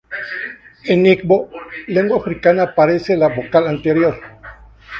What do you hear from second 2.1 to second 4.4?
africana, aparece la vocal anterior.